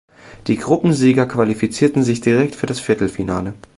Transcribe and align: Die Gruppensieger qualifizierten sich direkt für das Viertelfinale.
Die 0.47 0.57
Gruppensieger 0.57 1.27
qualifizierten 1.27 2.01
sich 2.01 2.21
direkt 2.21 2.55
für 2.55 2.65
das 2.65 2.79
Viertelfinale. 2.79 3.53